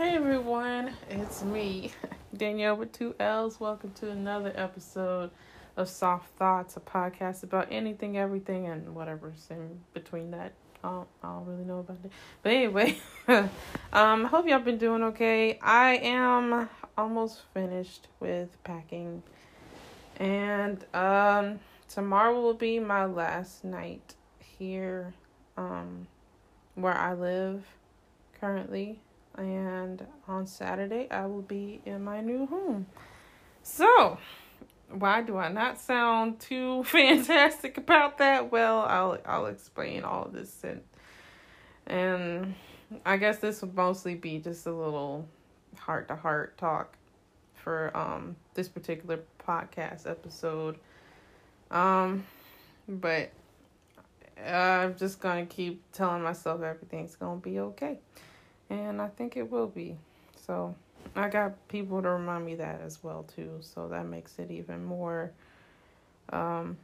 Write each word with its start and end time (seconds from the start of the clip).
Hey 0.00 0.16
everyone, 0.16 0.94
it's 1.10 1.42
me, 1.42 1.92
Danielle 2.34 2.78
with 2.78 2.90
two 2.90 3.14
L's. 3.20 3.60
Welcome 3.60 3.92
to 3.96 4.08
another 4.08 4.50
episode 4.56 5.30
of 5.76 5.90
Soft 5.90 6.34
Thoughts, 6.38 6.78
a 6.78 6.80
podcast 6.80 7.42
about 7.42 7.68
anything, 7.70 8.16
everything, 8.16 8.66
and 8.66 8.94
whatever's 8.94 9.46
in 9.50 9.78
between 9.92 10.30
that. 10.30 10.54
I 10.82 10.88
don't, 10.88 11.08
I 11.22 11.26
don't 11.26 11.44
really 11.44 11.64
know 11.66 11.80
about 11.80 11.98
it. 12.02 12.12
But 12.42 12.52
anyway, 12.52 12.96
um, 13.28 13.50
I 13.92 14.26
hope 14.26 14.48
y'all 14.48 14.60
been 14.60 14.78
doing 14.78 15.04
okay. 15.04 15.58
I 15.60 15.96
am 15.96 16.70
almost 16.96 17.42
finished 17.52 18.08
with 18.20 18.56
packing. 18.64 19.22
And 20.16 20.82
um, 20.94 21.60
tomorrow 21.90 22.40
will 22.40 22.54
be 22.54 22.78
my 22.78 23.04
last 23.04 23.64
night 23.64 24.14
here 24.38 25.12
um, 25.58 26.06
where 26.74 26.96
I 26.96 27.12
live 27.12 27.66
currently 28.40 28.98
and 29.40 30.06
on 30.28 30.46
Saturday 30.46 31.08
I 31.10 31.26
will 31.26 31.42
be 31.42 31.80
in 31.86 32.04
my 32.04 32.20
new 32.20 32.46
home. 32.46 32.86
So, 33.62 34.18
why 34.90 35.22
do 35.22 35.36
I 35.36 35.50
not 35.50 35.78
sound 35.80 36.40
too 36.40 36.84
fantastic 36.84 37.78
about 37.78 38.18
that? 38.18 38.52
Well, 38.52 38.80
I'll 38.80 39.18
I'll 39.24 39.46
explain 39.46 40.04
all 40.04 40.24
of 40.24 40.32
this 40.32 40.62
and 40.62 40.82
and 41.86 42.54
I 43.06 43.16
guess 43.16 43.38
this 43.38 43.62
would 43.62 43.74
mostly 43.74 44.14
be 44.14 44.38
just 44.38 44.66
a 44.66 44.72
little 44.72 45.26
heart 45.78 46.08
to 46.08 46.16
heart 46.16 46.58
talk 46.58 46.96
for 47.54 47.96
um 47.96 48.36
this 48.54 48.68
particular 48.68 49.20
podcast 49.46 50.08
episode. 50.08 50.76
Um 51.70 52.24
but 52.88 53.30
I'm 54.44 54.96
just 54.96 55.20
going 55.20 55.46
to 55.46 55.54
keep 55.54 55.82
telling 55.92 56.22
myself 56.22 56.62
everything's 56.62 57.14
going 57.14 57.40
to 57.40 57.48
be 57.48 57.60
okay 57.60 57.98
and 58.70 59.02
I 59.02 59.08
think 59.08 59.36
it 59.36 59.50
will 59.50 59.66
be. 59.66 59.96
So 60.46 60.74
I 61.14 61.28
got 61.28 61.68
people 61.68 62.00
to 62.00 62.08
remind 62.08 62.46
me 62.46 62.54
that 62.54 62.80
as 62.80 63.02
well 63.02 63.24
too. 63.24 63.58
So 63.60 63.88
that 63.88 64.06
makes 64.06 64.38
it 64.38 64.50
even 64.50 64.84
more 64.84 65.32
um 66.32 66.76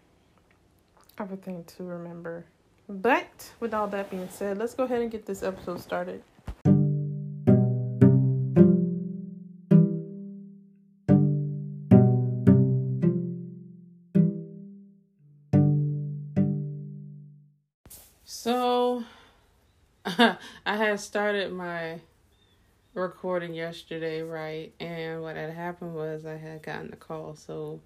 of 1.19 1.33
a 1.33 1.37
thing 1.37 1.65
to 1.65 1.85
remember. 1.85 2.45
But 2.89 3.51
with 3.59 3.73
all 3.73 3.89
that 3.89 4.11
being 4.11 4.29
said, 4.29 4.59
let's 4.59 4.75
go 4.75 4.85
ahead 4.85 5.01
and 5.01 5.11
get 5.11 5.27
this 5.27 5.43
episode 5.43 5.81
started. 5.81 6.23
So 18.25 18.76
had 20.97 21.03
started 21.03 21.53
my 21.53 22.01
recording 22.95 23.53
yesterday, 23.53 24.23
right? 24.23 24.73
And 24.81 25.21
what 25.21 25.37
had 25.37 25.51
happened 25.51 25.95
was 25.95 26.25
I 26.25 26.37
had 26.37 26.63
gotten 26.63 26.91
a 26.91 26.97
call. 26.97 27.37
So, 27.37 27.81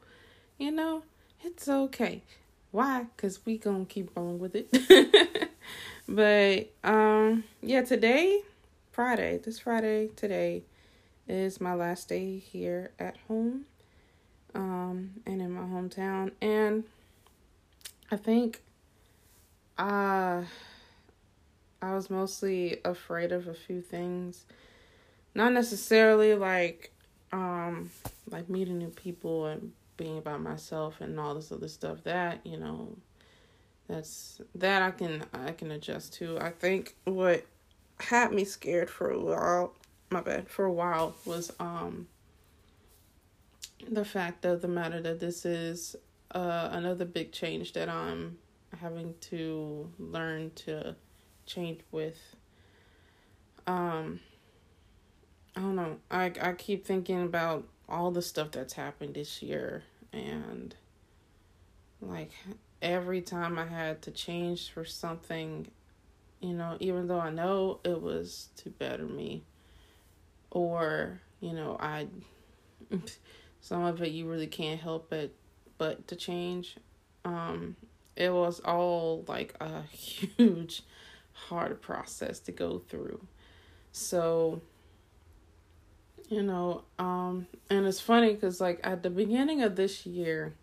you 0.58 0.70
know, 0.70 1.02
it's 1.42 1.68
okay. 1.68 2.22
Why? 2.70 3.06
Because 3.16 3.44
we 3.44 3.58
going 3.58 3.86
to 3.86 3.92
keep 3.92 4.16
on 4.16 4.38
with 4.38 4.54
it. 4.54 5.50
but, 6.08 6.70
um, 6.88 7.42
yeah, 7.60 7.82
today, 7.82 8.42
Friday, 8.92 9.38
this 9.38 9.58
Friday, 9.58 10.10
today 10.14 10.62
is 11.26 11.60
my 11.60 11.74
last 11.74 12.08
day 12.08 12.38
here 12.38 12.92
at 13.00 13.16
home 13.26 13.64
um, 14.54 15.10
and 15.26 15.42
in 15.42 15.50
my 15.50 15.62
hometown. 15.62 16.30
And 16.40 16.84
I 18.08 18.16
think, 18.16 18.62
uh, 19.76 20.42
I 21.82 21.94
was 21.94 22.10
mostly 22.10 22.80
afraid 22.84 23.32
of 23.32 23.48
a 23.48 23.54
few 23.54 23.80
things. 23.80 24.44
Not 25.34 25.52
necessarily 25.52 26.34
like 26.34 26.92
um 27.32 27.90
like 28.28 28.48
meeting 28.48 28.78
new 28.78 28.90
people 28.90 29.46
and 29.46 29.72
being 29.96 30.20
by 30.20 30.36
myself 30.36 31.00
and 31.00 31.20
all 31.20 31.34
this 31.34 31.52
other 31.52 31.68
stuff 31.68 32.02
that, 32.04 32.40
you 32.44 32.56
know, 32.56 32.88
that's 33.88 34.40
that 34.54 34.82
I 34.82 34.90
can 34.90 35.24
I 35.32 35.52
can 35.52 35.70
adjust 35.70 36.14
to. 36.14 36.38
I 36.38 36.50
think 36.50 36.96
what 37.04 37.44
had 37.98 38.32
me 38.32 38.44
scared 38.44 38.90
for 38.90 39.10
a 39.10 39.20
while, 39.20 39.74
my 40.10 40.20
bad, 40.20 40.48
for 40.48 40.64
a 40.64 40.72
while 40.72 41.14
was 41.24 41.52
um 41.60 42.08
the 43.88 44.04
fact 44.04 44.44
of 44.44 44.60
the 44.60 44.68
matter 44.68 45.00
that 45.00 45.20
this 45.20 45.46
is 45.46 45.96
uh 46.34 46.68
another 46.72 47.04
big 47.04 47.32
change 47.32 47.72
that 47.72 47.88
I'm 47.88 48.38
having 48.80 49.14
to 49.22 49.90
learn 49.98 50.52
to 50.54 50.94
change 51.46 51.80
with 51.90 52.36
um 53.66 54.20
I 55.56 55.60
don't 55.60 55.76
know. 55.76 55.96
I 56.10 56.32
I 56.40 56.52
keep 56.52 56.86
thinking 56.86 57.22
about 57.22 57.66
all 57.88 58.10
the 58.10 58.22
stuff 58.22 58.52
that's 58.52 58.74
happened 58.74 59.14
this 59.14 59.42
year 59.42 59.82
and 60.12 60.74
like 62.00 62.30
every 62.80 63.20
time 63.20 63.58
I 63.58 63.66
had 63.66 64.00
to 64.02 64.10
change 64.10 64.70
for 64.70 64.84
something, 64.84 65.66
you 66.40 66.54
know, 66.54 66.76
even 66.80 67.08
though 67.08 67.20
I 67.20 67.30
know 67.30 67.80
it 67.84 68.00
was 68.00 68.48
to 68.58 68.70
better 68.70 69.04
me 69.04 69.42
or, 70.50 71.20
you 71.40 71.52
know, 71.52 71.76
I 71.78 72.06
some 73.60 73.84
of 73.84 74.00
it 74.02 74.12
you 74.12 74.28
really 74.28 74.46
can't 74.46 74.80
help 74.80 75.12
it 75.12 75.34
but 75.78 76.06
to 76.08 76.16
change. 76.16 76.76
Um 77.24 77.76
it 78.16 78.32
was 78.32 78.60
all 78.60 79.24
like 79.26 79.54
a 79.60 79.82
huge 79.90 80.82
hard 81.32 81.80
process 81.80 82.38
to 82.40 82.52
go 82.52 82.78
through. 82.78 83.20
So, 83.92 84.60
you 86.28 86.42
know, 86.42 86.84
um, 86.98 87.46
and 87.68 87.86
it's 87.86 88.00
funny 88.00 88.34
because, 88.34 88.60
like, 88.60 88.80
at 88.84 89.02
the 89.02 89.10
beginning 89.10 89.62
of 89.62 89.76
this 89.76 90.06
year, 90.06 90.54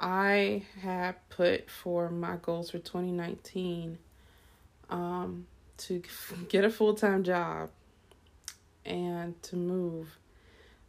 I 0.00 0.64
had 0.82 1.16
put 1.30 1.70
for 1.70 2.10
my 2.10 2.36
goals 2.36 2.70
for 2.70 2.78
2019 2.78 3.98
um, 4.90 5.46
to 5.78 6.02
get 6.48 6.64
a 6.64 6.70
full 6.70 6.94
time 6.94 7.22
job 7.22 7.70
and 8.84 9.40
to 9.44 9.56
move. 9.56 10.18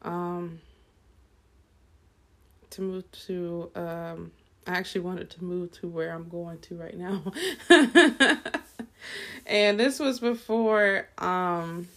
Um, 0.01 0.61
to 2.69 2.81
move 2.81 3.11
to, 3.11 3.71
um, 3.75 4.31
I 4.65 4.71
actually 4.71 5.01
wanted 5.01 5.29
to 5.31 5.43
move 5.43 5.71
to 5.79 5.87
where 5.87 6.11
I'm 6.11 6.29
going 6.29 6.59
to 6.59 6.75
right 6.75 6.97
now. 6.97 7.23
and 9.45 9.79
this 9.79 9.99
was 9.99 10.19
before 10.19 11.07
um 11.17 11.87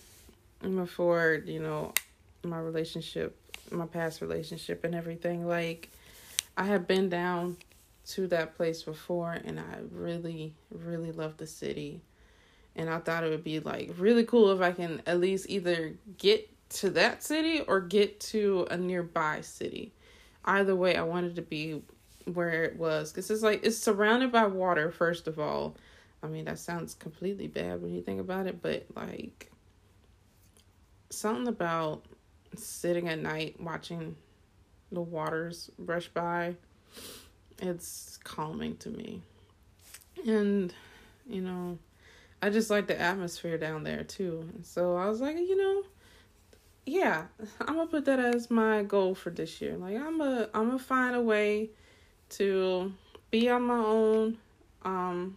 before 0.61 1.43
you 1.47 1.61
know 1.61 1.93
my 2.45 2.59
relationship 2.59 3.37
my 3.71 3.87
past 3.87 4.21
relationship 4.21 4.85
and 4.85 4.95
everything. 4.95 5.47
Like 5.47 5.91
i 6.57 6.65
had 6.65 6.87
been 6.87 7.09
down 7.09 7.57
to 8.07 8.27
that 8.27 8.57
place 8.57 8.83
before 8.83 9.33
and 9.45 9.61
i 9.61 9.77
really 9.93 10.53
really 10.71 11.13
love 11.13 11.37
the 11.37 11.47
city. 11.47 12.01
And 12.77 12.89
i 12.91 12.99
thought 12.99 13.25
it 13.25 13.31
would 13.31 13.45
be 13.45 13.61
like 13.61 13.93
really 13.99 14.25
cool 14.25 14.51
if 14.53 14.61
i 14.61 14.73
can 14.73 15.03
at 15.07 15.21
least 15.21 15.49
either 15.49 15.95
get 16.19 16.49
to 16.71 16.91
that 16.91 17.23
city 17.23 17.61
or 17.61 17.81
get 17.81 18.21
to 18.21 18.67
a 18.71 18.77
nearby 18.77 19.41
city. 19.41 19.93
Either 20.45 20.75
way 20.75 20.97
i 20.97 21.03
wanted 21.03 21.37
to 21.37 21.43
be 21.43 21.83
where 22.33 22.65
it 22.65 22.77
was 22.77 23.11
because 23.11 23.31
it's 23.31 23.43
like 23.43 23.65
it's 23.65 23.79
surrounded 23.79 24.31
by 24.31 24.47
water 24.47 24.91
first 24.91 25.27
of 25.27 25.39
all 25.39 25.75
I 26.23 26.27
mean, 26.27 26.45
that 26.45 26.59
sounds 26.59 26.95
completely 26.95 27.47
bad 27.47 27.83
when 27.83 27.95
you 27.95 28.03
think 28.03 28.21
about 28.21 28.47
it, 28.47 28.61
but 28.63 28.85
like 28.95 29.51
something 31.09 31.49
about 31.49 32.05
sitting 32.57 33.09
at 33.09 33.19
night 33.19 33.61
watching 33.61 34.17
the 34.93 35.01
waters 35.01 35.71
rush 35.79 36.09
by, 36.09 36.57
it's 37.59 38.19
calming 38.25 38.77
to 38.79 38.91
me. 38.91 39.23
And, 40.27 40.75
you 41.29 41.41
know, 41.41 41.79
I 42.43 42.51
just 42.51 42.71
like 42.71 42.87
the 42.87 43.01
atmosphere 43.01 43.59
down 43.59 43.85
there 43.85 44.05
too. 44.05 44.49
So 44.63 44.97
I 44.97 45.09
was 45.09 45.21
like, 45.21 45.37
you 45.37 45.57
know, 45.57 45.85
yeah, 46.87 47.25
I'm 47.61 47.77
gonna 47.77 47.87
put 47.87 48.05
that 48.07 48.19
as 48.19 48.51
my 48.51 48.83
goal 48.83 49.15
for 49.15 49.31
this 49.31 49.61
year. 49.61 49.77
Like 49.77 49.97
I'm 49.97 50.21
a 50.21 50.49
I'm 50.55 50.67
gonna 50.67 50.79
find 50.79 51.15
a 51.15 51.21
way 51.21 51.71
to 52.31 52.93
be 53.31 53.49
on 53.49 53.63
my 53.63 53.79
own, 53.79 54.39
um, 54.85 55.37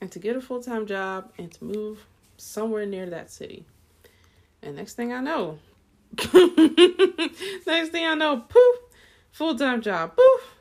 and 0.00 0.10
to 0.12 0.18
get 0.18 0.36
a 0.36 0.40
full 0.40 0.62
time 0.62 0.86
job 0.86 1.32
and 1.38 1.52
to 1.52 1.64
move 1.64 2.06
somewhere 2.36 2.86
near 2.86 3.06
that 3.10 3.30
city. 3.30 3.64
And 4.62 4.76
next 4.76 4.94
thing 4.94 5.12
I 5.12 5.20
know, 5.20 5.58
next 6.22 7.90
thing 7.90 8.06
I 8.06 8.14
know, 8.14 8.44
poof, 8.48 8.76
full 9.32 9.56
time 9.56 9.82
job, 9.82 10.16
poof, 10.16 10.54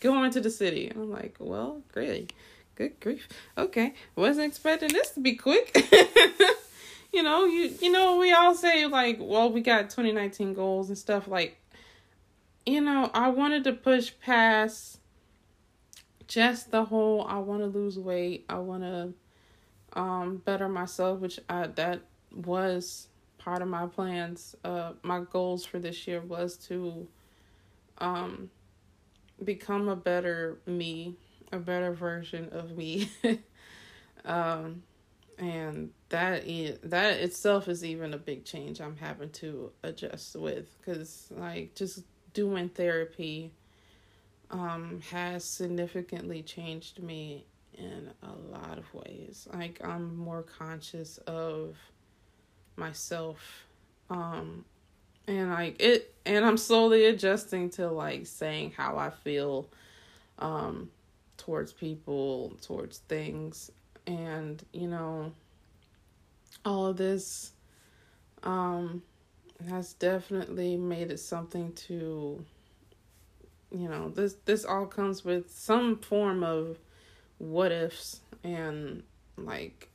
going 0.00 0.30
to 0.32 0.40
the 0.40 0.50
city. 0.50 0.90
I'm 0.94 1.10
like, 1.10 1.36
well, 1.38 1.82
great. 1.92 2.32
Good 2.76 2.98
grief. 3.00 3.28
Okay. 3.58 3.94
Wasn't 4.16 4.46
expecting 4.46 4.92
this 4.92 5.10
to 5.10 5.20
be 5.20 5.34
quick. 5.34 5.76
you 7.12 7.22
know, 7.22 7.44
you 7.44 7.74
you 7.80 7.90
know, 7.90 8.16
we 8.16 8.32
all 8.32 8.54
say 8.54 8.86
like, 8.86 9.18
well, 9.20 9.52
we 9.52 9.60
got 9.60 9.90
2019 9.90 10.54
goals 10.54 10.88
and 10.88 10.96
stuff 10.96 11.28
like 11.28 11.56
you 12.66 12.80
know, 12.80 13.10
I 13.12 13.28
wanted 13.28 13.64
to 13.64 13.72
push 13.72 14.12
past 14.20 14.99
just 16.30 16.70
the 16.70 16.84
whole 16.84 17.26
I 17.26 17.38
want 17.38 17.60
to 17.60 17.66
lose 17.66 17.98
weight, 17.98 18.46
I 18.48 18.58
want 18.58 18.84
to 18.84 19.12
um 19.92 20.36
better 20.38 20.68
myself, 20.68 21.18
which 21.18 21.40
I 21.48 21.66
that 21.66 22.02
was 22.32 23.08
part 23.38 23.62
of 23.62 23.68
my 23.68 23.86
plans. 23.86 24.54
Uh, 24.64 24.92
my 25.02 25.20
goals 25.20 25.64
for 25.64 25.80
this 25.80 26.06
year 26.06 26.20
was 26.20 26.56
to 26.68 27.08
um, 27.98 28.50
become 29.42 29.88
a 29.88 29.96
better 29.96 30.60
me, 30.66 31.16
a 31.50 31.58
better 31.58 31.92
version 31.92 32.48
of 32.52 32.76
me. 32.76 33.10
um, 34.24 34.82
and 35.38 35.90
that 36.10 36.46
is, 36.46 36.78
that 36.84 37.14
itself 37.14 37.66
is 37.66 37.84
even 37.84 38.14
a 38.14 38.18
big 38.18 38.44
change 38.44 38.80
I'm 38.80 38.96
having 38.96 39.30
to 39.30 39.72
adjust 39.82 40.36
with 40.36 40.76
because 40.78 41.28
like 41.34 41.74
just 41.74 42.04
doing 42.34 42.68
therapy 42.68 43.52
um, 44.50 45.00
has 45.10 45.44
significantly 45.44 46.42
changed 46.42 47.02
me 47.02 47.46
in 47.74 48.10
a 48.22 48.32
lot 48.52 48.78
of 48.78 48.92
ways. 48.94 49.48
Like 49.52 49.80
I'm 49.84 50.16
more 50.16 50.42
conscious 50.42 51.18
of 51.26 51.76
myself 52.76 53.66
um 54.08 54.64
and 55.26 55.50
like 55.50 55.80
it 55.80 56.14
and 56.24 56.44
I'm 56.44 56.56
slowly 56.56 57.06
adjusting 57.06 57.70
to 57.70 57.88
like 57.88 58.26
saying 58.26 58.72
how 58.76 58.96
I 58.96 59.10
feel 59.10 59.68
um 60.38 60.90
towards 61.36 61.72
people, 61.72 62.52
towards 62.62 62.98
things 62.98 63.70
and 64.06 64.62
you 64.72 64.88
know 64.88 65.32
all 66.64 66.92
this 66.92 67.52
um 68.42 69.02
has 69.68 69.92
definitely 69.94 70.76
made 70.76 71.10
it 71.10 71.20
something 71.20 71.72
to 71.74 72.44
you 73.70 73.88
know 73.88 74.08
this 74.10 74.34
this 74.44 74.64
all 74.64 74.86
comes 74.86 75.24
with 75.24 75.50
some 75.50 75.96
form 75.96 76.42
of 76.42 76.78
what 77.38 77.72
ifs 77.72 78.20
and 78.44 79.02
like 79.36 79.88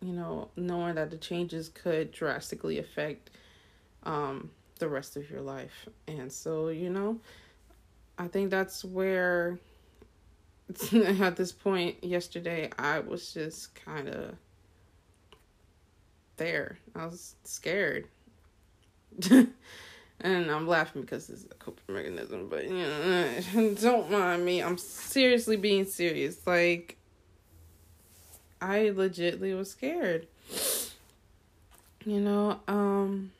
you 0.00 0.12
know 0.12 0.48
knowing 0.56 0.94
that 0.94 1.10
the 1.10 1.16
changes 1.16 1.68
could 1.68 2.12
drastically 2.12 2.78
affect 2.78 3.30
um 4.04 4.50
the 4.78 4.88
rest 4.88 5.16
of 5.16 5.28
your 5.28 5.40
life. 5.40 5.88
And 6.06 6.32
so 6.32 6.68
you 6.68 6.90
know 6.90 7.18
i 8.16 8.28
think 8.28 8.50
that's 8.50 8.84
where 8.84 9.58
at 10.92 11.36
this 11.36 11.52
point 11.52 12.02
yesterday 12.02 12.70
i 12.78 12.98
was 12.98 13.32
just 13.32 13.74
kind 13.74 14.08
of 14.08 14.34
there. 16.38 16.78
I 16.96 17.04
was 17.04 17.34
scared 17.44 18.08
and 20.20 20.50
I'm 20.50 20.66
laughing 20.66 21.02
because 21.02 21.30
it's 21.30 21.44
a 21.44 21.54
coping 21.54 21.94
mechanism, 21.94 22.48
but 22.48 22.64
you 22.64 22.76
know, 22.76 23.74
don't 23.80 24.10
mind 24.10 24.44
me. 24.44 24.62
I'm 24.62 24.78
seriously 24.78 25.56
being 25.56 25.84
serious. 25.84 26.46
Like, 26.46 26.96
I 28.60 28.90
legitly 28.94 29.56
was 29.56 29.70
scared. 29.70 30.26
You 32.04 32.20
know, 32.20 32.60
um, 32.66 33.32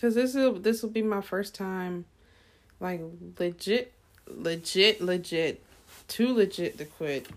cause 0.00 0.14
this 0.14 0.34
will 0.34 0.54
this 0.54 0.82
will 0.82 0.90
be 0.90 1.02
my 1.02 1.20
first 1.20 1.54
time, 1.54 2.06
like 2.80 3.00
legit, 3.38 3.92
legit, 4.26 5.00
legit, 5.00 5.62
too 6.08 6.34
legit 6.34 6.78
to 6.78 6.86
quit. 6.86 7.28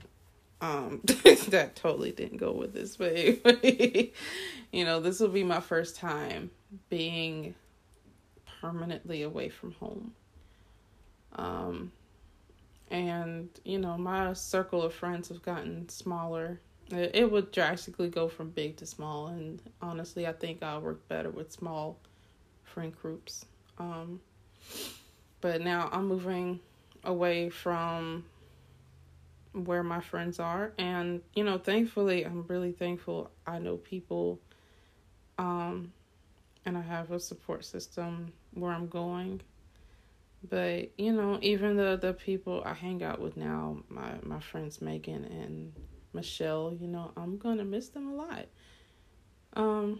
Um, 0.61 1.01
that 1.49 1.71
totally 1.75 2.11
didn't 2.11 2.37
go 2.37 2.53
with 2.53 2.73
this, 2.73 2.95
but 2.95 3.11
anyway, 3.13 4.11
you 4.71 4.85
know, 4.85 5.01
this 5.01 5.19
will 5.19 5.27
be 5.27 5.43
my 5.43 5.59
first 5.59 5.97
time 5.97 6.51
being 6.89 7.53
permanently 8.63 9.23
away 9.23 9.49
from 9.49 9.73
home. 9.73 10.13
Um, 11.35 11.91
and 12.89 13.49
you 13.65 13.77
know, 13.77 13.97
my 13.97 14.31
circle 14.33 14.83
of 14.83 14.93
friends 14.93 15.27
have 15.27 15.41
gotten 15.41 15.89
smaller. 15.89 16.61
It, 16.89 17.11
it 17.13 17.31
would 17.31 17.51
drastically 17.51 18.09
go 18.09 18.29
from 18.29 18.51
big 18.51 18.77
to 18.77 18.85
small, 18.85 19.27
and 19.27 19.61
honestly, 19.81 20.25
I 20.25 20.31
think 20.31 20.63
I 20.63 20.77
work 20.77 21.05
better 21.09 21.29
with 21.29 21.51
small 21.51 21.99
friend 22.63 22.95
groups. 23.01 23.45
Um, 23.77 24.21
but 25.41 25.61
now 25.61 25.89
I'm 25.91 26.07
moving 26.07 26.61
away 27.03 27.49
from 27.49 28.23
where 29.51 29.83
my 29.83 29.99
friends 29.99 30.39
are 30.39 30.71
and 30.79 31.21
you 31.35 31.43
know 31.43 31.59
thankfully 31.59 32.25
i'm 32.25 32.43
really 32.47 32.71
thankful 32.71 33.29
i 33.45 33.59
know 33.59 33.77
people 33.77 34.39
um 35.37 35.93
and 36.65 36.77
i 36.77 36.81
have 36.81 37.11
a 37.11 37.19
support 37.19 37.65
system 37.65 38.31
where 38.53 38.71
I'm 38.71 38.87
going. 38.87 39.41
But 40.49 40.91
you 40.97 41.13
know, 41.13 41.39
even 41.41 41.77
the 41.77 41.97
the 41.99 42.13
people 42.13 42.61
I 42.65 42.73
hang 42.73 43.03
out 43.03 43.19
with 43.19 43.37
now, 43.37 43.77
my 43.89 44.15
my 44.23 44.39
friends 44.39 44.81
Megan 44.81 45.23
and 45.25 45.73
Michelle, 46.13 46.75
you 46.79 46.87
know, 46.87 47.11
I'm 47.15 47.37
gonna 47.37 47.63
miss 47.63 47.89
them 47.89 48.09
a 48.09 48.15
lot. 48.15 48.45
Um, 49.55 49.99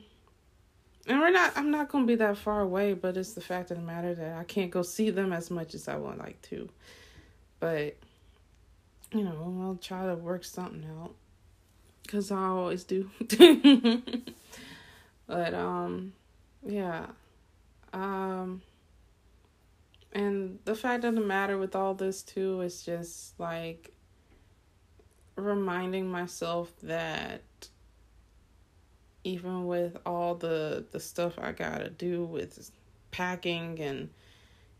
and 1.08 1.20
we're 1.20 1.32
not. 1.32 1.54
I'm 1.56 1.72
not 1.72 1.90
gonna 1.90 2.06
be 2.06 2.16
that 2.16 2.38
far 2.38 2.60
away, 2.62 2.94
but 2.94 3.16
it's 3.16 3.34
the 3.34 3.42
fact 3.42 3.72
of 3.72 3.78
the 3.78 3.84
matter 3.84 4.14
that 4.16 4.38
I 4.38 4.44
can't 4.44 4.72
go 4.72 4.82
see 4.82 5.10
them 5.10 5.32
as 5.32 5.50
much 5.50 5.74
as 5.76 5.88
I 5.88 5.96
would 5.96 6.18
like 6.18 6.42
to. 6.44 6.70
But 7.60 7.98
you 9.14 9.24
know, 9.24 9.60
I'll 9.62 9.80
try 9.82 10.08
to 10.08 10.16
work 10.16 10.44
something 10.44 10.86
out, 11.00 11.14
cause 12.08 12.32
I 12.32 12.48
always 12.48 12.84
do. 12.84 13.10
but 15.28 15.54
um, 15.54 16.14
yeah. 16.66 17.08
Um, 17.92 18.62
and 20.14 20.60
the 20.66 20.76
fact 20.76 21.04
of 21.04 21.16
the 21.16 21.22
matter 21.22 21.58
with 21.58 21.76
all 21.76 21.94
this 21.94 22.24
too 22.24 22.62
is 22.62 22.84
just 22.84 23.40
like 23.40 23.92
reminding 25.36 26.10
myself 26.10 26.72
that 26.84 27.42
even 29.24 29.66
with 29.66 29.98
all 30.06 30.36
the 30.36 30.86
the 30.92 31.00
stuff 31.00 31.34
I 31.40 31.52
gotta 31.52 31.90
do 31.90 32.26
with 32.26 32.72
packing 33.12 33.80
and 33.80 34.10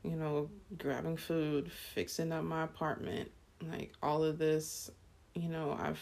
you 0.04 0.16
know 0.16 0.50
grabbing 0.78 1.18
food, 1.18 1.72
fixing 1.72 2.32
up 2.32 2.44
my 2.44 2.64
apartment, 2.64 3.32
like 3.72 3.94
all 4.02 4.24
of 4.24 4.38
this, 4.38 4.92
you 5.34 5.50
know, 5.50 5.78
I've 5.80 6.02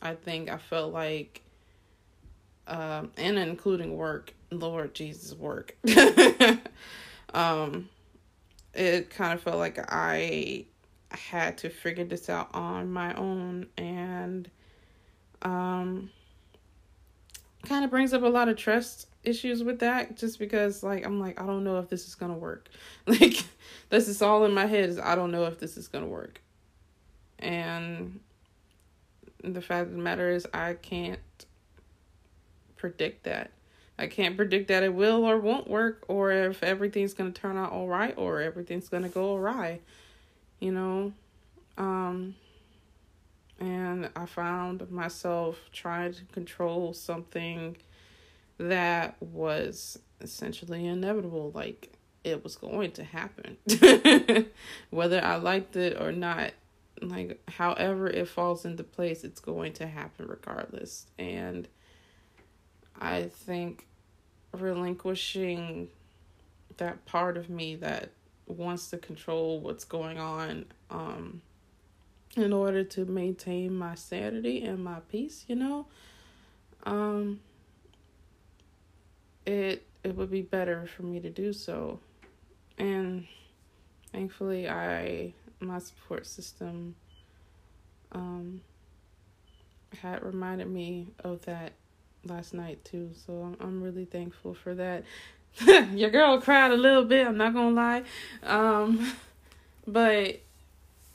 I 0.00 0.14
think 0.14 0.50
I 0.50 0.58
felt 0.58 0.92
like 0.92 1.41
um 2.66 3.10
and 3.16 3.38
including 3.38 3.96
work 3.96 4.34
Lord 4.52 4.94
Jesus 4.94 5.34
work. 5.34 5.76
um, 7.34 7.88
it 8.74 9.10
kind 9.10 9.32
of 9.34 9.42
felt 9.42 9.58
like 9.58 9.78
I 9.92 10.66
had 11.10 11.58
to 11.58 11.70
figure 11.70 12.04
this 12.04 12.30
out 12.30 12.48
on 12.54 12.90
my 12.90 13.14
own 13.14 13.66
and 13.76 14.50
um 15.42 16.10
kind 17.66 17.84
of 17.84 17.90
brings 17.90 18.14
up 18.14 18.22
a 18.22 18.26
lot 18.26 18.48
of 18.48 18.56
trust 18.56 19.08
issues 19.24 19.62
with 19.62 19.78
that 19.80 20.16
just 20.16 20.38
because 20.38 20.82
like 20.82 21.04
I'm 21.04 21.20
like 21.20 21.40
I 21.40 21.46
don't 21.46 21.64
know 21.64 21.78
if 21.78 21.88
this 21.88 22.06
is 22.06 22.14
going 22.14 22.32
to 22.32 22.38
work. 22.38 22.68
Like 23.06 23.44
this 23.90 24.08
is 24.08 24.22
all 24.22 24.44
in 24.44 24.54
my 24.54 24.66
head 24.66 24.88
is 24.88 24.98
I 24.98 25.14
don't 25.16 25.32
know 25.32 25.44
if 25.46 25.58
this 25.58 25.76
is 25.76 25.88
going 25.88 26.04
to 26.04 26.10
work. 26.10 26.40
And 27.40 28.20
the 29.42 29.60
fact 29.60 29.88
of 29.88 29.92
the 29.92 29.98
matter 29.98 30.30
is 30.30 30.46
I 30.54 30.74
can't 30.74 31.18
predict 32.82 33.22
that. 33.22 33.52
I 33.96 34.08
can't 34.08 34.36
predict 34.36 34.66
that 34.66 34.82
it 34.82 34.92
will 34.92 35.24
or 35.24 35.38
won't 35.38 35.68
work, 35.68 36.04
or 36.08 36.32
if 36.32 36.64
everything's 36.64 37.14
going 37.14 37.32
to 37.32 37.40
turn 37.40 37.56
out 37.56 37.70
all 37.70 37.86
right, 37.86 38.12
or 38.18 38.40
everything's 38.40 38.88
going 38.88 39.04
to 39.04 39.08
go 39.08 39.36
awry, 39.36 39.78
you 40.58 40.72
know. 40.72 41.12
Um, 41.78 42.34
and 43.60 44.10
I 44.16 44.26
found 44.26 44.90
myself 44.90 45.60
trying 45.72 46.12
to 46.14 46.24
control 46.32 46.92
something 46.92 47.76
that 48.58 49.14
was 49.20 50.00
essentially 50.20 50.84
inevitable, 50.84 51.52
like 51.54 51.92
it 52.24 52.42
was 52.42 52.56
going 52.56 52.90
to 52.92 53.04
happen, 53.04 53.58
whether 54.90 55.24
I 55.24 55.36
liked 55.36 55.76
it 55.76 56.00
or 56.00 56.10
not. 56.10 56.50
Like, 57.00 57.40
however 57.48 58.08
it 58.08 58.26
falls 58.26 58.64
into 58.64 58.82
place, 58.82 59.22
it's 59.22 59.40
going 59.40 59.72
to 59.74 59.86
happen 59.86 60.26
regardless. 60.26 61.06
And 61.18 61.68
I 63.00 63.24
think 63.24 63.86
relinquishing 64.52 65.88
that 66.76 67.04
part 67.06 67.36
of 67.36 67.48
me 67.48 67.76
that 67.76 68.10
wants 68.46 68.90
to 68.90 68.98
control 68.98 69.60
what's 69.60 69.84
going 69.84 70.18
on 70.18 70.66
um 70.90 71.40
in 72.36 72.52
order 72.52 72.82
to 72.82 73.04
maintain 73.04 73.76
my 73.76 73.94
sanity 73.94 74.64
and 74.64 74.82
my 74.82 75.00
peace, 75.10 75.44
you 75.48 75.54
know. 75.54 75.86
Um 76.84 77.40
it 79.46 79.84
it 80.02 80.16
would 80.16 80.30
be 80.30 80.42
better 80.42 80.86
for 80.86 81.02
me 81.02 81.20
to 81.20 81.30
do 81.30 81.52
so. 81.52 82.00
And 82.78 83.26
thankfully 84.12 84.68
I 84.68 85.34
my 85.60 85.78
support 85.78 86.26
system 86.26 86.94
um 88.12 88.60
had 90.00 90.22
reminded 90.22 90.68
me 90.68 91.08
of 91.22 91.44
that 91.44 91.72
last 92.24 92.54
night 92.54 92.84
too. 92.84 93.10
So 93.26 93.32
I'm 93.42 93.56
I'm 93.60 93.82
really 93.82 94.04
thankful 94.04 94.54
for 94.54 94.74
that. 94.74 95.04
Your 95.92 96.10
girl 96.10 96.40
cried 96.40 96.70
a 96.72 96.76
little 96.76 97.04
bit, 97.04 97.26
I'm 97.26 97.36
not 97.36 97.54
gonna 97.54 97.74
lie. 97.74 98.02
Um 98.42 99.12
but 99.86 100.40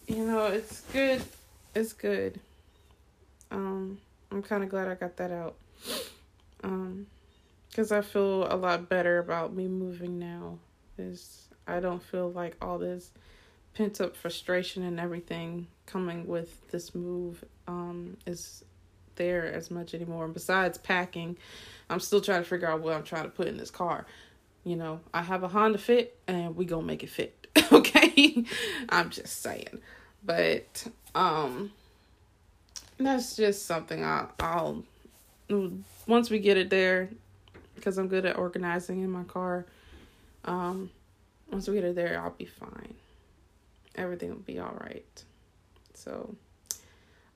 you 0.08 0.26
know, 0.26 0.48
it's 0.48 0.82
good. 0.94 1.24
It's 1.76 1.94
good. 1.94 2.40
Um 3.52 4.00
I'm 4.32 4.44
kinda 4.44 4.66
glad 4.68 4.88
I 4.88 4.96
got 4.96 5.18
that 5.18 5.32
out. 5.32 5.56
Um 6.64 7.08
because 7.70 7.92
I 7.92 8.02
feel 8.02 8.52
a 8.52 8.56
lot 8.56 8.90
better 8.90 9.20
about 9.20 9.54
me 9.54 9.68
moving 9.68 10.18
now. 10.18 10.58
Is 10.98 11.48
I 11.68 11.80
don't 11.80 12.02
feel 12.02 12.32
like 12.32 12.56
all 12.62 12.80
this 12.80 13.12
pent 13.76 14.02
up 14.02 14.16
frustration 14.16 14.84
and 14.84 15.00
everything 15.00 15.68
coming 15.86 16.26
with 16.26 16.68
this 16.72 16.96
move 16.96 17.44
um, 17.68 18.18
is 18.26 18.64
there 19.18 19.46
as 19.46 19.70
much 19.70 19.94
anymore. 19.94 20.26
And 20.26 20.34
besides 20.34 20.78
packing, 20.78 21.38
I'm 21.90 22.00
still 22.00 22.22
trying 22.22 22.44
to 22.44 22.50
figure 22.50 22.68
out 22.68 22.82
what 22.82 22.94
I'm 22.94 23.04
trying 23.04 23.24
to 23.24 23.30
put 23.30 23.48
in 23.48 23.58
this 23.58 23.72
car. 23.72 24.06
You 24.64 24.76
know, 24.76 25.00
I 25.14 25.22
have 25.22 25.44
a 25.44 25.48
Honda 25.48 25.78
Fit 25.78 26.18
and 26.28 26.56
we 26.56 26.66
gonna 26.66 26.86
make 26.86 27.04
it 27.04 27.10
fit. 27.10 27.48
okay? 27.72 28.44
I'm 28.90 29.10
just 29.10 29.42
saying. 29.42 29.80
But 30.24 30.88
um 31.16 31.72
that's 32.98 33.36
just 33.36 33.66
something 33.66 34.04
I 34.04 34.28
I'll 34.40 34.84
once 36.08 36.30
we 36.30 36.40
get 36.40 36.58
it 36.58 36.70
there 36.70 37.10
because 37.76 37.98
I'm 37.98 38.08
good 38.08 38.26
at 38.26 38.38
organizing 38.38 39.02
in 39.02 39.10
my 39.10 39.24
car. 39.24 39.66
Um 40.46 40.90
once 41.50 41.68
we 41.68 41.76
get 41.76 41.86
it 41.86 41.96
there, 41.96 42.22
I'll 42.22 42.32
be 42.32 42.46
fine. 42.46 42.96
Everything 43.96 44.30
will 44.30 44.38
be 44.38 44.60
all 44.60 44.78
right. 44.82 45.24
So 45.94 46.36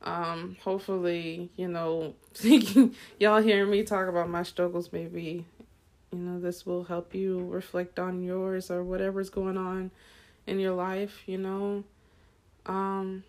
um 0.03 0.57
hopefully 0.63 1.49
you 1.55 1.67
know 1.67 2.13
y'all 3.19 3.41
hearing 3.41 3.69
me 3.69 3.83
talk 3.83 4.07
about 4.07 4.29
my 4.29 4.43
struggles 4.43 4.91
maybe 4.91 5.45
you 6.11 6.19
know 6.19 6.39
this 6.39 6.65
will 6.65 6.83
help 6.85 7.13
you 7.13 7.45
reflect 7.49 7.99
on 7.99 8.23
yours 8.23 8.71
or 8.71 8.83
whatever's 8.83 9.29
going 9.29 9.57
on 9.57 9.91
in 10.47 10.59
your 10.59 10.73
life 10.73 11.23
you 11.27 11.37
know? 11.37 11.83
Um 12.65 13.23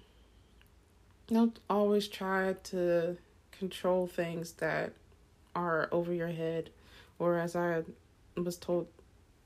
don't 1.29 1.59
always 1.71 2.09
try 2.09 2.55
to 2.65 3.17
control 3.53 4.07
things 4.07 4.53
that 4.55 4.93
are 5.55 5.89
over 5.93 6.13
your 6.13 6.29
head 6.29 6.71
or 7.19 7.39
as 7.39 7.55
i 7.55 7.83
was 8.37 8.57
told 8.57 8.87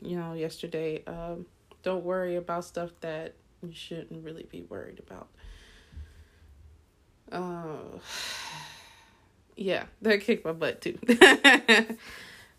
you 0.01 0.17
know 0.17 0.33
yesterday 0.33 1.03
um 1.07 1.45
don't 1.83 2.05
worry 2.05 2.37
about 2.37 2.65
stuff 2.65 2.91
that 3.01 3.35
you 3.63 3.73
shouldn't 3.73 4.25
really 4.25 4.47
be 4.51 4.63
worried 4.63 4.99
about 4.99 5.29
uh, 7.33 7.77
yeah, 9.57 9.85
that 10.03 10.21
kicked 10.21 10.45
my 10.45 10.53
butt 10.53 10.81
too. 10.81 10.99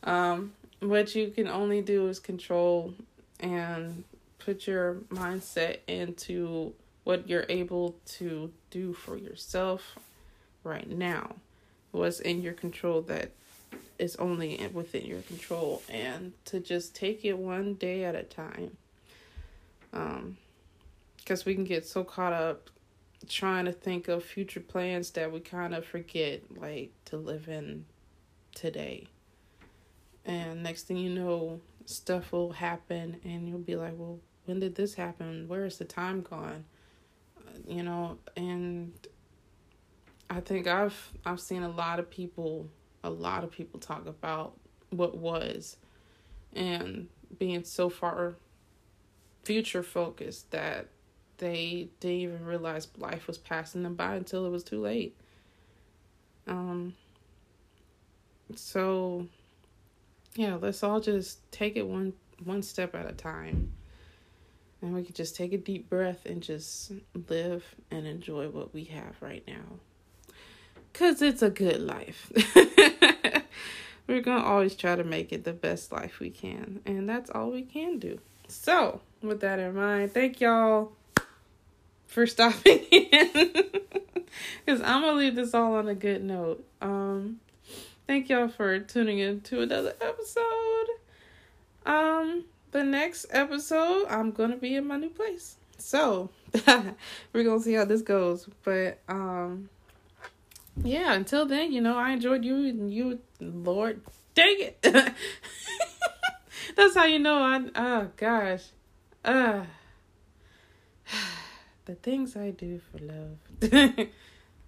um, 0.03 0.53
what 0.79 1.15
you 1.15 1.29
can 1.29 1.47
only 1.47 1.81
do 1.81 2.07
is 2.07 2.19
control 2.19 2.93
and 3.39 4.03
put 4.39 4.67
your 4.67 4.95
mindset 5.09 5.79
into 5.87 6.73
what 7.03 7.27
you're 7.27 7.45
able 7.49 7.95
to 8.05 8.51
do 8.69 8.93
for 8.93 9.17
yourself 9.17 9.97
right 10.63 10.89
now. 10.89 11.35
What's 11.91 12.19
in 12.19 12.41
your 12.41 12.53
control 12.53 13.01
that 13.03 13.31
is 13.97 14.15
only 14.17 14.65
within 14.73 15.05
your 15.05 15.21
control, 15.21 15.81
and 15.89 16.33
to 16.45 16.59
just 16.59 16.95
take 16.95 17.25
it 17.25 17.37
one 17.37 17.73
day 17.73 18.03
at 18.03 18.15
a 18.15 18.23
time. 18.23 18.77
Um, 19.93 20.37
because 21.17 21.45
we 21.45 21.55
can 21.55 21.65
get 21.65 21.85
so 21.85 22.03
caught 22.03 22.31
up 22.31 22.69
trying 23.27 23.65
to 23.65 23.71
think 23.71 24.07
of 24.07 24.23
future 24.23 24.59
plans 24.59 25.11
that 25.11 25.31
we 25.31 25.39
kind 25.39 25.73
of 25.73 25.85
forget 25.85 26.41
like 26.57 26.91
to 27.05 27.17
live 27.17 27.47
in 27.47 27.85
today. 28.55 29.07
And 30.25 30.63
next 30.63 30.83
thing 30.83 30.97
you 30.97 31.09
know, 31.09 31.61
stuff 31.85 32.31
will 32.31 32.51
happen 32.51 33.19
and 33.23 33.47
you'll 33.47 33.59
be 33.59 33.75
like, 33.75 33.93
"Well, 33.95 34.19
when 34.45 34.59
did 34.59 34.75
this 34.75 34.95
happen? 34.95 35.47
Where 35.47 35.65
is 35.65 35.77
the 35.77 35.85
time 35.85 36.21
gone?" 36.21 36.65
Uh, 37.37 37.51
you 37.67 37.83
know, 37.83 38.17
and 38.35 38.93
I 40.29 40.41
think 40.41 40.67
I've 40.67 41.11
I've 41.25 41.39
seen 41.39 41.63
a 41.63 41.69
lot 41.69 41.99
of 41.99 42.09
people 42.09 42.69
a 43.03 43.09
lot 43.09 43.43
of 43.43 43.51
people 43.51 43.79
talk 43.79 44.05
about 44.05 44.53
what 44.89 45.17
was 45.17 45.77
and 46.53 47.07
being 47.37 47.63
so 47.63 47.89
far 47.89 48.35
future 49.43 49.83
focused 49.83 50.51
that 50.51 50.87
they 51.37 51.89
didn't 51.99 52.17
even 52.17 52.45
realize 52.45 52.87
life 52.97 53.27
was 53.27 53.37
passing 53.37 53.83
them 53.83 53.95
by 53.95 54.15
until 54.15 54.45
it 54.45 54.49
was 54.49 54.63
too 54.63 54.81
late. 54.81 55.15
Um 56.47 56.93
so 58.55 59.27
yeah, 60.35 60.57
let's 60.59 60.83
all 60.83 60.99
just 60.99 61.51
take 61.51 61.75
it 61.75 61.87
one 61.87 62.13
one 62.43 62.61
step 62.61 62.95
at 62.95 63.09
a 63.09 63.13
time. 63.13 63.73
And 64.81 64.93
we 64.93 65.03
can 65.03 65.15
just 65.15 65.35
take 65.35 65.53
a 65.53 65.57
deep 65.57 65.89
breath 65.89 66.25
and 66.27 66.41
just 66.41 66.91
live 67.29 67.65
and 67.89 68.05
enjoy 68.05 68.47
what 68.49 68.73
we 68.75 68.83
have 68.85 69.15
right 69.21 69.43
now. 69.47 70.33
Cuz 70.93 71.21
it's 71.21 71.41
a 71.41 71.49
good 71.49 71.81
life. 71.81 72.31
We're 74.07 74.21
to 74.21 74.31
always 74.31 74.75
try 74.75 74.95
to 74.95 75.03
make 75.03 75.33
it 75.33 75.43
the 75.43 75.51
best 75.51 75.91
life 75.91 76.19
we 76.19 76.29
can, 76.29 76.79
and 76.85 77.09
that's 77.09 77.29
all 77.29 77.51
we 77.51 77.63
can 77.63 77.99
do. 77.99 78.19
So, 78.47 79.01
with 79.21 79.41
that 79.41 79.59
in 79.59 79.75
mind, 79.75 80.13
thank 80.13 80.39
y'all 80.39 80.93
for 82.07 82.25
stopping 82.25 82.79
in. 82.91 83.53
Because 84.65 84.81
I'm 84.81 85.01
going 85.01 85.13
to 85.13 85.19
leave 85.19 85.35
this 85.35 85.53
all 85.53 85.75
on 85.75 85.87
a 85.87 85.95
good 85.95 86.23
note. 86.23 86.65
Um, 86.81 87.39
thank 88.07 88.29
y'all 88.29 88.47
for 88.47 88.79
tuning 88.79 89.19
in 89.19 89.41
to 89.41 89.61
another 89.61 89.93
episode. 90.01 90.87
Um, 91.85 92.45
the 92.71 92.83
next 92.83 93.27
episode, 93.29 94.07
I'm 94.09 94.31
going 94.31 94.51
to 94.51 94.57
be 94.57 94.75
in 94.75 94.87
my 94.87 94.97
new 94.97 95.09
place. 95.09 95.55
So, 95.77 96.29
we're 97.33 97.43
going 97.43 97.59
to 97.59 97.63
see 97.63 97.73
how 97.73 97.85
this 97.85 98.01
goes. 98.01 98.49
But, 98.63 98.99
um, 99.07 99.69
yeah, 100.83 101.13
until 101.13 101.45
then, 101.45 101.71
you 101.71 101.81
know, 101.81 101.97
I 101.97 102.11
enjoyed 102.11 102.43
you 102.43 102.55
and 102.55 102.91
you, 102.93 103.19
Lord, 103.39 104.01
dang 104.35 104.57
it. 104.59 104.81
That's 106.75 106.95
how 106.95 107.05
you 107.05 107.19
know 107.19 107.39
I, 107.39 107.63
oh 107.75 108.09
gosh. 108.17 108.63
Uh, 109.23 109.63
the 111.87 111.95
things 111.95 112.35
I 112.35 112.51
do 112.51 112.79
for 112.91 112.99
love. 112.99 113.37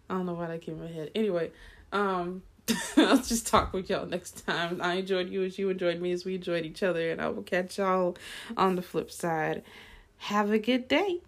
I 0.09 0.13
don't 0.13 0.25
know 0.25 0.33
why 0.33 0.47
that 0.47 0.61
came 0.61 0.75
in 0.75 0.81
my 0.81 0.91
head. 0.91 1.11
Anyway, 1.13 1.51
um, 1.91 2.41
I'll 2.97 3.17
just 3.17 3.45
talk 3.45 3.73
with 3.73 3.89
y'all 3.89 4.05
next 4.05 4.45
time. 4.47 4.81
I 4.81 4.95
enjoyed 4.95 5.29
you 5.29 5.43
as 5.43 5.59
you 5.59 5.69
enjoyed 5.69 6.01
me 6.01 6.11
as 6.13 6.25
we 6.25 6.35
enjoyed 6.35 6.65
each 6.65 6.81
other, 6.81 7.11
and 7.11 7.21
I 7.21 7.27
will 7.27 7.43
catch 7.43 7.77
y'all 7.77 8.17
on 8.57 8.75
the 8.75 8.81
flip 8.81 9.11
side. 9.11 9.63
Have 10.17 10.51
a 10.51 10.59
good 10.59 10.87
day. 10.87 11.19